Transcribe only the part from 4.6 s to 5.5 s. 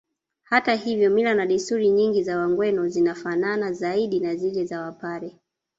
za Wapare